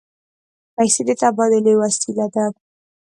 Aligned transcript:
پیسې 0.75 1.01
د 1.07 1.09
تبادلې 1.21 1.73
وسیله 1.81 2.25
ده. 2.35 2.45